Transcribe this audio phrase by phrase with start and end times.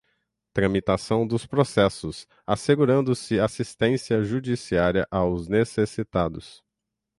[0.51, 6.63] tramitação dos processos, assegurando-se assistência judiciária aos necessitados;